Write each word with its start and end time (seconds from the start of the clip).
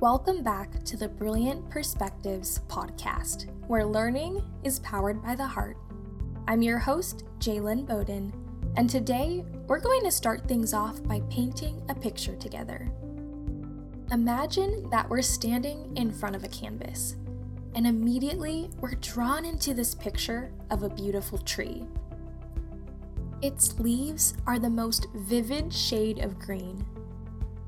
Welcome 0.00 0.42
back 0.42 0.82
to 0.84 0.96
the 0.96 1.08
Brilliant 1.08 1.68
Perspectives 1.68 2.60
podcast, 2.68 3.50
where 3.66 3.84
learning 3.84 4.42
is 4.64 4.78
powered 4.78 5.22
by 5.22 5.34
the 5.34 5.46
heart. 5.46 5.76
I'm 6.48 6.62
your 6.62 6.78
host, 6.78 7.24
Jalen 7.38 7.86
Bowden, 7.86 8.32
and 8.78 8.88
today 8.88 9.44
we're 9.66 9.78
going 9.78 10.02
to 10.04 10.10
start 10.10 10.48
things 10.48 10.72
off 10.72 11.02
by 11.02 11.20
painting 11.28 11.82
a 11.90 11.94
picture 11.94 12.34
together. 12.34 12.90
Imagine 14.10 14.88
that 14.88 15.06
we're 15.10 15.20
standing 15.20 15.94
in 15.98 16.10
front 16.10 16.34
of 16.34 16.44
a 16.44 16.48
canvas, 16.48 17.16
and 17.74 17.86
immediately 17.86 18.70
we're 18.80 18.94
drawn 18.94 19.44
into 19.44 19.74
this 19.74 19.94
picture 19.94 20.50
of 20.70 20.82
a 20.82 20.88
beautiful 20.88 21.36
tree. 21.36 21.86
Its 23.42 23.78
leaves 23.78 24.32
are 24.46 24.58
the 24.58 24.70
most 24.70 25.08
vivid 25.14 25.70
shade 25.70 26.20
of 26.20 26.38
green. 26.38 26.86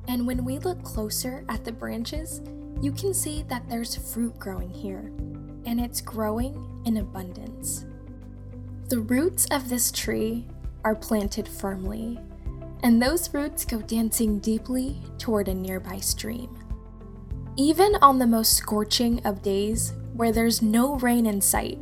And 0.09 0.27
when 0.27 0.45
we 0.45 0.59
look 0.59 0.83
closer 0.83 1.45
at 1.49 1.65
the 1.65 1.73
branches, 1.73 2.41
you 2.81 2.93
can 2.93 3.15
see 3.15 3.45
that 3.49 3.69
there's 3.69 4.13
fruit 4.13 4.39
growing 4.39 4.71
here, 4.71 5.13
and 5.65 5.81
it's 5.81 6.01
growing 6.01 6.83
in 6.85 6.97
abundance. 6.97 7.87
The 8.89 9.01
roots 9.01 9.47
of 9.51 9.69
this 9.69 9.93
tree 9.93 10.47
are 10.85 10.95
planted 10.95 11.47
firmly, 11.47 12.19
and 12.83 13.01
those 13.01 13.33
roots 13.33 13.65
go 13.65 13.81
dancing 13.81 14.41
deeply 14.41 15.01
toward 15.19 15.49
a 15.49 15.55
nearby 15.55 15.99
stream. 15.99 16.59
Even 17.57 17.95
on 18.03 18.19
the 18.19 18.27
most 18.27 18.55
scorching 18.57 19.25
of 19.25 19.43
days, 19.43 19.93
where 20.15 20.33
there's 20.33 20.63
no 20.63 20.97
rain 20.97 21.27
in 21.27 21.41
sight, 21.41 21.79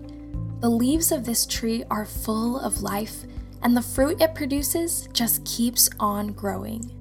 the 0.61 0.69
leaves 0.69 1.11
of 1.11 1.25
this 1.25 1.47
tree 1.47 1.85
are 1.91 2.05
full 2.05 2.61
of 2.61 2.83
life 2.83 3.25
and 3.63 3.77
the 3.77 3.83
fruit 3.83 4.21
it 4.21 4.35
produces 4.35 5.09
just 5.13 5.45
keeps 5.45 5.89
on 5.99 6.33
growing. 6.33 7.00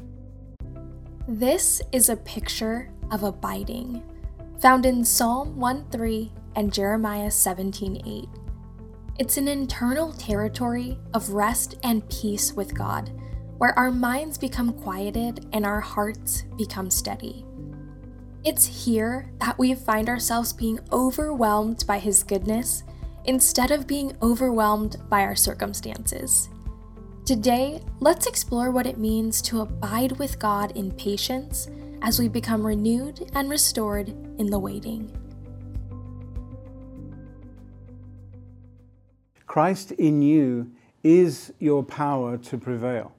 This 1.32 1.80
is 1.92 2.10
a 2.10 2.18
picture 2.18 2.90
of 3.12 3.22
abiding, 3.22 4.02
found 4.60 4.84
in 4.88 5.06
Psalm 5.06 5.58
1:3 5.58 6.32
and 6.56 6.74
Jeremiah 6.74 7.30
17:8. 7.30 8.28
It's 9.20 9.38
an 9.38 9.48
internal 9.48 10.12
territory 10.14 10.98
of 11.14 11.30
rest 11.30 11.76
and 11.84 12.10
peace 12.10 12.54
with 12.54 12.74
God, 12.74 13.12
where 13.60 13.78
our 13.78 13.92
minds 13.92 14.40
become 14.40 14.74
quieted 14.74 15.46
and 15.54 15.68
our 15.68 15.82
hearts 15.82 16.46
become 16.58 16.90
steady. 16.90 17.46
It's 18.44 18.86
here 18.88 19.30
that 19.40 19.60
we 19.60 19.76
find 19.76 20.10
ourselves 20.10 20.52
being 20.52 20.80
overwhelmed 20.92 21.86
by 21.86 22.00
His 22.00 22.24
goodness 22.24 22.82
instead 23.26 23.70
of 23.70 23.86
being 23.86 24.14
overwhelmed 24.24 24.98
by 25.12 25.22
our 25.22 25.36
circumstances. 25.36 26.50
Today, 27.30 27.80
let's 28.00 28.26
explore 28.26 28.72
what 28.72 28.88
it 28.88 28.98
means 28.98 29.40
to 29.44 29.62
abide 29.62 30.14
with 30.14 30.40
God 30.40 30.76
in 30.76 30.92
patience 30.92 31.68
as 32.02 32.18
we 32.18 32.28
become 32.28 32.66
renewed 32.66 33.30
and 33.36 33.52
restored 33.52 34.10
in 34.40 34.48
the 34.48 34.58
waiting. 34.58 35.16
Christ 39.46 39.92
in 39.92 40.24
you 40.24 40.72
is 41.04 41.54
your 41.60 41.84
power 41.84 42.36
to 42.36 42.58
prevail, 42.58 43.12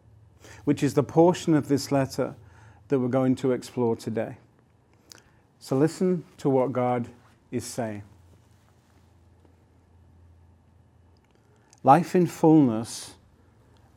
which 0.64 0.83
is 0.83 0.94
the 0.94 1.05
portion 1.05 1.55
of 1.55 1.69
this 1.69 1.92
letter 1.92 2.34
that 2.88 2.98
we're 2.98 3.06
going 3.06 3.36
to 3.36 3.53
explore 3.53 3.94
today. 3.94 4.38
So 5.61 5.77
listen 5.77 6.25
to 6.38 6.50
what 6.50 6.72
God 6.72 7.06
is 7.53 7.62
saying. 7.62 8.03
Life 11.84 12.16
in 12.16 12.27
fullness 12.27 13.14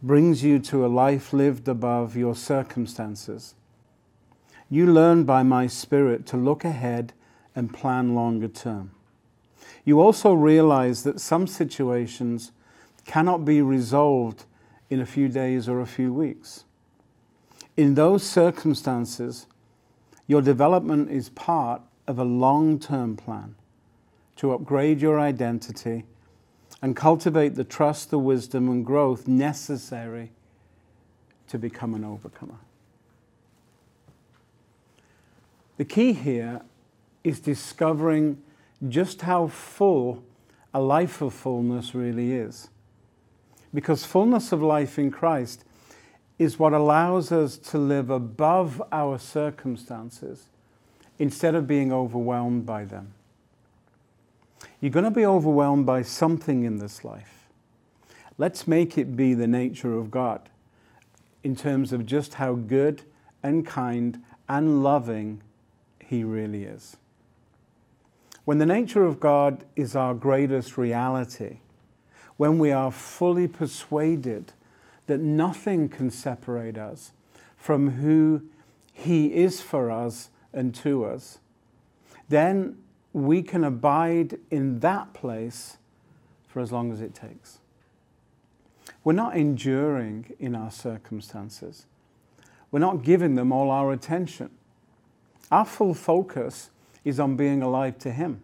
brings 0.03 0.43
you 0.43 0.59
to 0.59 0.85
a 0.85 0.87
life 0.87 1.31
lived 1.31 1.69
above 1.69 2.17
your 2.17 2.35
circumstances. 2.35 3.55
You 4.69 4.85
learn 4.85 5.23
by 5.23 5.43
my 5.43 5.65
Spirit 5.67 6.25
to 6.27 6.37
look 6.37 6.65
ahead 6.65 7.13
and 7.55 7.73
plan 7.73 8.13
longer 8.13 8.49
term. 8.49 8.91
You 9.85 10.01
also 10.01 10.33
realize 10.33 11.03
that 11.03 11.21
some 11.21 11.47
situations 11.47 12.51
cannot 13.05 13.45
be 13.45 13.61
resolved 13.61 14.43
in 14.89 14.99
a 14.99 15.05
few 15.05 15.29
days 15.29 15.69
or 15.69 15.79
a 15.79 15.85
few 15.85 16.13
weeks. 16.13 16.65
In 17.77 17.95
those 17.95 18.23
circumstances, 18.23 19.47
your 20.27 20.41
development 20.41 21.11
is 21.11 21.29
part 21.29 21.81
of 22.07 22.19
a 22.19 22.25
long 22.25 22.77
term 22.77 23.15
plan 23.15 23.55
to 24.35 24.51
upgrade 24.51 25.01
your 25.01 25.17
identity 25.17 26.03
and 26.83 26.97
cultivate 26.97 27.55
the 27.55 27.63
trust, 27.63 28.11
the 28.11 28.19
wisdom, 28.19 28.67
and 28.67 28.85
growth 28.85 29.25
necessary 29.25 30.31
to 31.47 31.57
become 31.57 31.93
an 31.93 32.03
overcomer. 32.03 32.57
The 35.77 35.85
key 35.85 36.11
here 36.11 36.59
is 37.23 37.39
discovering 37.39 38.41
just 38.89 39.21
how 39.21 39.47
full 39.47 40.25
a 40.73 40.81
life 40.81 41.21
of 41.21 41.33
fullness 41.33 41.95
really 41.95 42.33
is. 42.33 42.67
Because 43.73 44.03
fullness 44.03 44.51
of 44.51 44.61
life 44.61 44.99
in 44.99 45.09
Christ 45.09 45.63
is 46.37 46.59
what 46.59 46.73
allows 46.73 47.31
us 47.31 47.57
to 47.59 47.77
live 47.77 48.09
above 48.09 48.83
our 48.91 49.17
circumstances 49.17 50.47
instead 51.17 51.55
of 51.55 51.65
being 51.65 51.93
overwhelmed 51.93 52.65
by 52.65 52.83
them. 52.83 53.13
You're 54.83 54.91
going 54.91 55.05
to 55.05 55.11
be 55.11 55.25
overwhelmed 55.25 55.85
by 55.85 56.01
something 56.01 56.63
in 56.63 56.79
this 56.79 57.05
life. 57.05 57.47
Let's 58.37 58.67
make 58.67 58.97
it 58.97 59.15
be 59.15 59.33
the 59.33 59.47
nature 59.47 59.97
of 59.97 60.11
God 60.11 60.49
in 61.41 61.55
terms 61.55 61.93
of 61.93 62.05
just 62.05 62.33
how 62.33 62.55
good 62.55 63.03
and 63.41 63.65
kind 63.65 64.21
and 64.49 64.83
loving 64.83 65.41
He 65.99 66.25
really 66.25 66.65
is. 66.65 66.97
When 68.43 68.57
the 68.57 68.65
nature 68.65 69.05
of 69.05 69.21
God 69.21 69.63
is 69.77 69.95
our 69.95 70.13
greatest 70.13 70.77
reality, 70.77 71.59
when 72.35 72.59
we 72.59 72.73
are 72.73 72.91
fully 72.91 73.47
persuaded 73.47 74.51
that 75.07 75.21
nothing 75.21 75.87
can 75.87 76.11
separate 76.11 76.77
us 76.77 77.13
from 77.55 78.01
who 78.01 78.41
He 78.91 79.33
is 79.33 79.61
for 79.61 79.89
us 79.89 80.29
and 80.51 80.75
to 80.75 81.05
us, 81.05 81.39
then 82.27 82.79
we 83.13 83.43
can 83.43 83.63
abide 83.63 84.39
in 84.49 84.79
that 84.79 85.13
place 85.13 85.77
for 86.47 86.59
as 86.59 86.71
long 86.71 86.91
as 86.91 86.99
it 86.99 87.13
takes. 87.13 87.59
We're 89.03 89.13
not 89.13 89.37
enduring 89.37 90.33
in 90.39 90.55
our 90.55 90.71
circumstances. 90.71 91.85
We're 92.71 92.79
not 92.79 93.03
giving 93.03 93.35
them 93.35 93.51
all 93.51 93.69
our 93.69 93.91
attention. 93.91 94.49
Our 95.51 95.65
full 95.65 95.93
focus 95.93 96.71
is 97.05 97.19
on 97.19 97.35
being 97.35 97.61
alive 97.61 97.99
to 97.99 98.11
Him. 98.11 98.41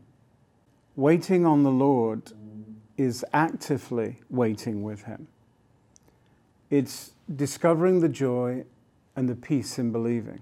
Waiting 0.96 1.46
on 1.46 1.63
the 1.63 1.72
Lord 1.72 2.31
is 2.97 3.25
actively 3.34 4.19
waiting 4.29 4.84
with 4.84 5.03
Him. 5.03 5.28
It's 6.69 7.12
discovering 7.35 8.02
the 8.02 8.09
joy 8.09 8.66
and 9.16 9.28
the 9.28 9.35
peace 9.35 9.79
in 9.79 9.91
believing. 9.91 10.41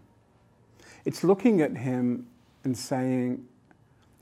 It's 1.06 1.24
looking 1.24 1.62
at 1.62 1.78
Him 1.78 2.28
and 2.64 2.78
saying, 2.78 3.46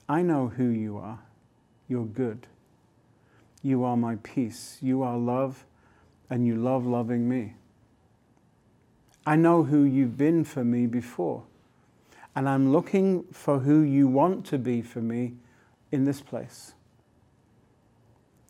I 0.08 0.22
know 0.22 0.50
who 0.50 0.68
you 0.68 0.98
are. 0.98 1.20
You're 1.88 2.06
good. 2.06 2.48
You 3.62 3.84
are 3.84 3.98
my 3.98 4.18
peace. 4.18 4.78
You 4.82 5.02
are 5.02 5.18
love, 5.18 5.66
and 6.30 6.46
you 6.46 6.56
love 6.56 6.86
loving 6.86 7.28
me. 7.28 7.56
I 9.26 9.36
know 9.36 9.64
who 9.64 9.84
you've 9.84 10.18
been 10.18 10.44
for 10.44 10.64
me 10.64 10.86
before, 10.86 11.44
and 12.36 12.48
I'm 12.48 12.72
looking 12.72 13.24
for 13.32 13.60
who 13.60 13.82
you 13.82 14.08
want 14.08 14.46
to 14.48 14.60
be 14.60 14.84
for 14.84 15.02
me 15.02 15.34
in 15.92 16.06
this 16.06 16.22
place. 16.22 16.74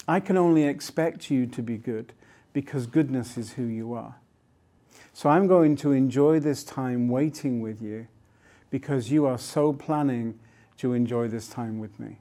I 0.08 0.20
can 0.20 0.38
only 0.38 0.66
expect 0.66 1.32
you 1.32 1.46
to 1.48 1.62
be 1.62 1.78
good 1.78 2.12
because 2.52 2.88
goodness 2.88 3.38
is 3.38 3.54
who 3.54 3.64
you 3.64 3.94
are. 3.94 4.16
So 5.14 5.30
I'm 5.30 5.48
going 5.48 5.78
to 5.78 5.94
enjoy 5.94 6.42
this 6.42 6.64
time 6.64 7.08
waiting 7.08 7.62
with 7.62 7.82
you 7.82 8.08
because 8.70 9.12
you 9.12 9.26
are 9.26 9.38
so 9.38 9.72
planning 9.72 10.38
to 10.78 10.94
enjoy 10.94 11.28
this 11.28 11.48
time 11.48 11.80
with 11.80 12.00
me. 12.00 12.18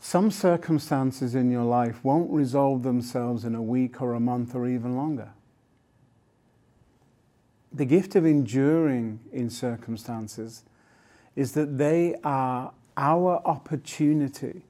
Some 0.00 0.30
circumstances 0.30 1.34
in 1.34 1.50
your 1.50 1.64
life 1.64 2.04
won't 2.04 2.30
resolve 2.30 2.82
themselves 2.82 3.44
in 3.44 3.54
a 3.54 3.62
week 3.62 4.02
or 4.02 4.12
a 4.12 4.20
month 4.20 4.54
or 4.54 4.66
even 4.66 4.96
longer. 4.96 5.30
The 7.72 7.86
gift 7.86 8.14
of 8.14 8.26
enduring 8.26 9.20
in 9.32 9.50
circumstances 9.50 10.62
is 11.34 11.52
that 11.52 11.78
they 11.78 12.16
are 12.22 12.72
our 12.96 13.40
opportunity 13.44 14.62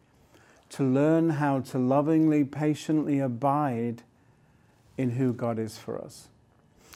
to 0.70 0.84
learn 0.84 1.30
how 1.30 1.60
to 1.60 1.78
lovingly, 1.78 2.44
patiently 2.44 3.18
abide 3.18 4.02
in 4.96 5.10
who 5.10 5.32
God 5.32 5.58
is 5.58 5.76
for 5.76 6.00
us. 6.00 6.28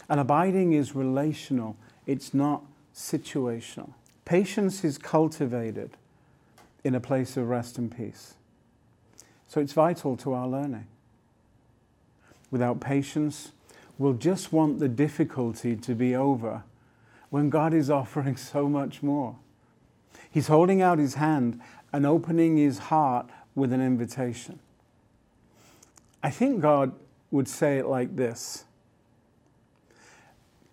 And 0.09 0.19
abiding 0.21 0.73
is 0.73 0.95
relational, 0.95 1.77
it's 2.07 2.33
not 2.33 2.63
situational. 2.95 3.93
Patience 4.29 4.85
is 4.85 4.99
cultivated 4.99 5.97
in 6.85 6.95
a 6.95 7.01
place 7.01 7.39
of 7.39 7.49
rest 7.49 7.79
and 7.79 7.91
peace. 7.91 8.35
So 9.47 9.59
it's 9.59 9.73
vital 9.73 10.19
to 10.19 10.35
our 10.35 10.47
learning. 10.47 10.87
Without 12.51 12.79
patience, 12.79 13.53
we'll 13.97 14.13
just 14.13 14.53
want 14.53 14.81
the 14.81 14.89
difficulty 14.89 15.77
to 15.77 15.95
be 15.95 16.15
over 16.15 16.65
when 17.31 17.49
God 17.49 17.73
is 17.73 17.89
offering 17.89 18.37
so 18.53 18.69
much 18.69 19.03
more. 19.03 19.37
He's 20.31 20.49
holding 20.49 20.83
out 20.83 20.99
his 20.99 21.15
hand 21.15 21.63
and 21.91 22.05
opening 22.05 22.59
his 22.59 22.77
heart 22.77 23.31
with 23.55 23.73
an 23.73 23.81
invitation. 23.81 24.59
I 26.23 26.29
think 26.29 26.61
God 26.61 26.93
would 27.31 27.49
say 27.49 27.79
it 27.79 27.87
like 27.87 28.15
this 28.17 28.67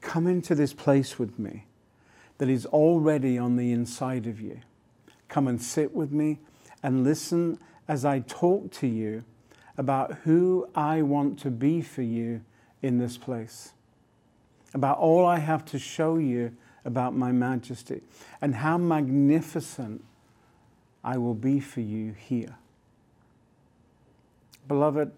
Come 0.02 0.28
into 0.28 0.56
this 0.56 0.74
place 0.74 1.18
with 1.18 1.40
me 1.40 1.68
that 2.38 2.50
is 2.50 2.66
already 2.66 3.38
on 3.38 3.56
the 3.56 3.72
inside 3.72 4.28
of 4.28 4.42
you. 4.42 4.60
Come 5.30 5.48
and 5.48 5.62
sit 5.62 5.96
with 5.96 6.12
me 6.12 6.40
and 6.84 7.04
listen 7.04 7.60
as 7.88 8.06
I 8.06 8.20
talk 8.20 8.72
to 8.74 8.88
you 8.88 9.24
about 9.78 10.20
who 10.24 10.68
I 10.76 11.02
want 11.02 11.40
to 11.40 11.52
be 11.52 11.82
for 11.82 12.02
you 12.02 12.42
in 12.82 12.98
this 12.98 13.18
place, 13.18 13.74
about 14.74 14.98
all 14.98 15.26
I 15.26 15.40
have 15.40 15.66
to 15.66 15.80
show 15.80 16.18
you 16.18 16.56
about 16.84 17.16
my 17.16 17.32
majesty, 17.32 18.02
and 18.42 18.56
how 18.56 18.78
magnificent 18.78 20.04
I 21.04 21.18
will 21.18 21.34
be 21.34 21.60
for 21.60 21.82
you 21.82 22.14
here. 22.14 22.56
Beloved, 24.68 25.12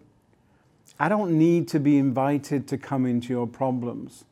I 0.99 1.09
don't 1.09 1.37
need 1.37 1.67
to 1.69 1.79
be 1.79 1.97
invited 1.97 2.67
to 2.69 2.77
come 2.77 3.05
into 3.05 3.29
your 3.29 3.47
problems. 3.47 4.25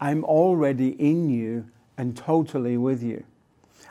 I'm 0.00 0.24
already 0.24 0.90
in 0.90 1.30
you 1.30 1.66
and 1.96 2.16
totally 2.16 2.76
with 2.76 3.02
you. 3.02 3.24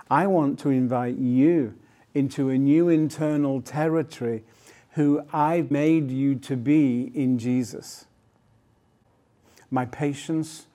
I 0.10 0.28
want 0.28 0.60
to 0.60 0.70
invite 0.70 1.18
you 1.18 1.76
into 2.14 2.50
a 2.50 2.58
new 2.58 2.90
internal 2.90 3.62
territory 3.62 4.44
who 4.92 5.26
I've 5.34 5.72
made 5.72 6.12
you 6.12 6.36
to 6.36 6.56
be 6.56 7.12
in 7.16 7.40
Jesus. 7.40 8.06
My 9.72 9.86
patience 9.86 10.68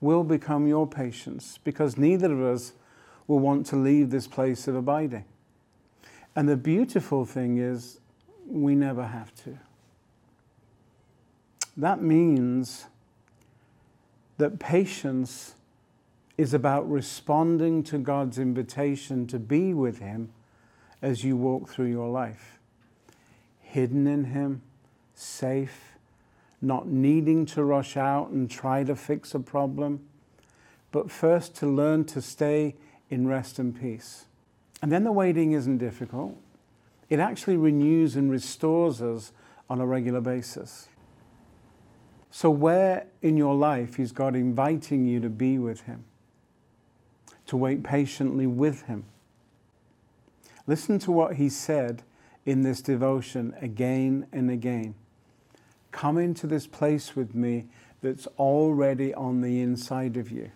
will 0.00 0.24
become 0.24 0.66
your 0.66 0.86
patience 0.86 1.58
because 1.64 1.98
neither 1.98 2.32
of 2.32 2.40
us 2.40 2.72
will 3.26 3.40
want 3.40 3.66
to 3.66 3.76
leave 3.76 4.10
this 4.10 4.26
place 4.26 4.66
of 4.68 4.74
abiding. 4.74 5.24
And 6.34 6.48
the 6.48 6.56
beautiful 6.56 7.26
thing 7.26 7.58
is, 7.58 7.98
we 8.46 8.74
never 8.74 9.06
have 9.06 9.34
to. 9.44 9.58
That 11.76 12.00
means 12.00 12.86
that 14.38 14.58
patience 14.58 15.54
is 16.38 16.54
about 16.54 16.88
responding 16.88 17.82
to 17.82 17.98
God's 17.98 18.38
invitation 18.38 19.26
to 19.26 19.40
be 19.40 19.74
with 19.74 19.98
Him 19.98 20.30
as 21.02 21.24
you 21.24 21.36
walk 21.36 21.68
through 21.68 21.90
your 21.90 22.08
life. 22.08 22.58
Hidden 23.60 24.06
in 24.06 24.24
Him, 24.24 24.62
safe, 25.14 25.96
not 26.62 26.86
needing 26.86 27.44
to 27.46 27.64
rush 27.64 27.96
out 27.96 28.30
and 28.30 28.48
try 28.48 28.84
to 28.84 28.94
fix 28.94 29.34
a 29.34 29.40
problem, 29.40 30.06
but 30.92 31.10
first 31.10 31.56
to 31.56 31.66
learn 31.66 32.04
to 32.04 32.22
stay 32.22 32.76
in 33.10 33.26
rest 33.26 33.58
and 33.58 33.78
peace. 33.78 34.26
And 34.80 34.92
then 34.92 35.02
the 35.02 35.12
waiting 35.12 35.52
isn't 35.52 35.78
difficult. 35.78 36.36
It 37.10 37.18
actually 37.18 37.56
renews 37.56 38.14
and 38.14 38.30
restores 38.30 39.02
us 39.02 39.32
on 39.68 39.80
a 39.80 39.86
regular 39.86 40.20
basis. 40.20 40.88
So, 42.30 42.50
where 42.50 43.06
in 43.22 43.36
your 43.36 43.54
life 43.54 43.98
is 43.98 44.12
God 44.12 44.36
inviting 44.36 45.06
you 45.06 45.18
to 45.20 45.30
be 45.30 45.58
with 45.58 45.82
Him? 45.82 46.04
To 47.48 47.56
wait 47.56 47.82
patiently 47.82 48.46
with 48.46 48.82
Him? 48.82 49.04
Listen 50.66 50.98
to 51.00 51.12
what 51.12 51.34
He 51.34 51.48
said 51.48 52.02
in 52.46 52.62
this 52.62 52.80
devotion 52.80 53.54
again 53.60 54.26
and 54.32 54.50
again. 54.50 54.94
Come 55.90 56.16
into 56.16 56.46
this 56.46 56.66
place 56.66 57.16
with 57.16 57.34
me 57.34 57.66
that's 58.00 58.26
already 58.38 59.12
on 59.12 59.40
the 59.40 59.60
inside 59.60 60.16
of 60.16 60.30
you. 60.30 60.50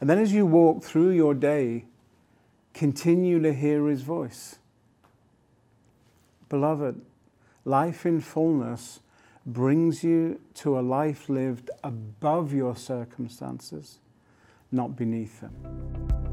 And 0.00 0.08
then 0.08 0.18
as 0.18 0.32
you 0.32 0.46
walk 0.46 0.82
through 0.82 1.10
your 1.10 1.34
day, 1.34 1.86
continue 2.74 3.40
to 3.40 3.52
hear 3.52 3.86
His 3.86 4.02
voice. 4.02 4.58
Beloved, 6.48 7.00
life 7.64 8.06
in 8.06 8.20
fullness 8.20 9.00
brings 9.46 10.04
you 10.04 10.40
to 10.54 10.78
a 10.78 10.80
life 10.80 11.28
lived 11.28 11.70
above 11.82 12.52
your 12.52 12.76
circumstances, 12.76 13.98
not 14.76 14.94
beneath 14.94 15.40
them. 15.40 16.25